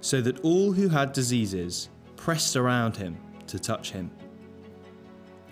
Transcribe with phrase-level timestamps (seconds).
[0.00, 4.10] so that all who had diseases pressed around him to touch him.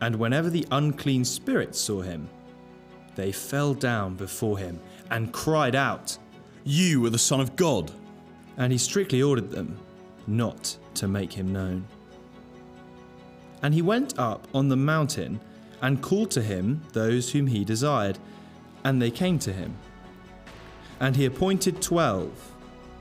[0.00, 2.28] And whenever the unclean spirits saw him,
[3.16, 4.80] they fell down before him
[5.10, 6.16] and cried out,
[6.64, 7.92] You are the Son of God.
[8.56, 9.78] And he strictly ordered them
[10.26, 11.86] not to make him known.
[13.62, 15.40] And he went up on the mountain
[15.82, 18.18] and called to him those whom he desired,
[18.84, 19.76] and they came to him.
[20.98, 22.52] And he appointed twelve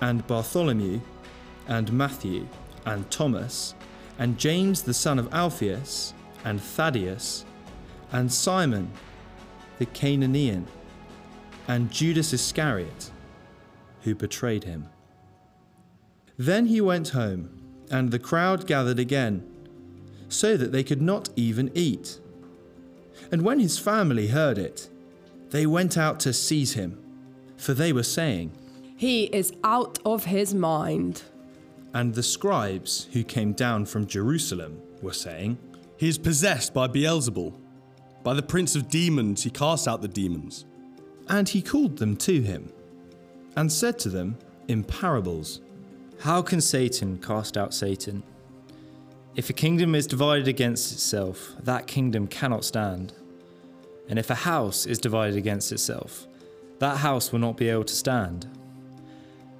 [0.00, 1.00] and Bartholomew,
[1.68, 2.46] and Matthew,
[2.86, 3.74] and Thomas,
[4.18, 6.14] and James the son of Alphaeus,
[6.44, 7.44] and Thaddeus,
[8.12, 8.90] and Simon
[9.78, 10.64] the Cananaean,
[11.66, 13.10] and Judas Iscariot,
[14.02, 14.88] who betrayed him.
[16.36, 17.50] Then he went home,
[17.90, 19.48] and the crowd gathered again,
[20.28, 22.20] so that they could not even eat.
[23.30, 24.88] And when his family heard it,
[25.50, 27.02] they went out to seize him,
[27.56, 28.52] for they were saying,
[28.96, 31.22] he is out of his mind.
[31.92, 35.58] And the scribes who came down from Jerusalem were saying,
[35.96, 37.54] He is possessed by Beelzebul.
[38.22, 40.64] By the prince of demons he casts out the demons.
[41.28, 42.72] And he called them to him,
[43.56, 44.38] and said to them
[44.68, 45.60] in parables,
[46.20, 48.22] How can Satan cast out Satan?
[49.36, 53.12] If a kingdom is divided against itself, that kingdom cannot stand.
[54.08, 56.26] And if a house is divided against itself,
[56.78, 58.46] that house will not be able to stand.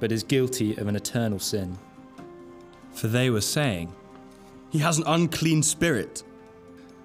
[0.00, 1.78] but is guilty of an eternal sin.
[2.92, 3.94] For they were saying,
[4.70, 6.24] He has an unclean spirit.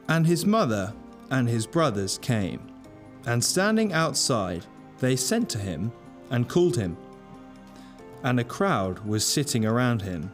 [0.07, 0.93] And his mother
[1.29, 2.61] and his brothers came,
[3.25, 4.65] and standing outside,
[4.99, 5.91] they sent to him
[6.29, 6.97] and called him.
[8.23, 10.31] And a crowd was sitting around him,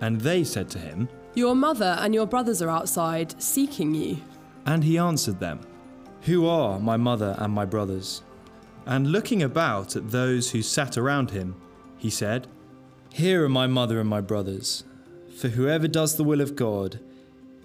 [0.00, 4.18] and they said to him, Your mother and your brothers are outside, seeking you.
[4.66, 5.60] And he answered them,
[6.22, 8.22] Who are my mother and my brothers?
[8.86, 11.54] And looking about at those who sat around him,
[12.02, 12.48] he said,
[13.12, 14.82] Here are my mother and my brothers.
[15.38, 16.98] For whoever does the will of God,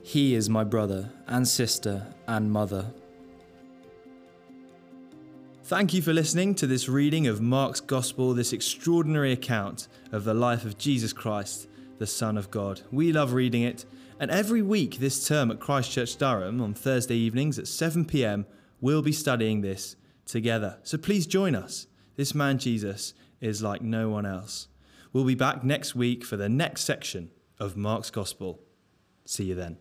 [0.03, 2.93] he is my brother and sister and mother.
[5.63, 10.35] Thank you for listening to this reading of Mark's Gospel, this extraordinary account of the
[10.35, 11.67] life of Jesus Christ,
[11.97, 12.81] the Son of God.
[12.91, 13.85] We love reading it,
[14.19, 18.45] and every week this term at Christchurch Durham on Thursday evenings at 7 pm,
[18.81, 20.77] we'll be studying this together.
[20.83, 21.87] So please join us.
[22.17, 24.67] This man Jesus is like no one else.
[25.13, 28.59] We'll be back next week for the next section of Mark's Gospel.
[29.25, 29.77] See you then.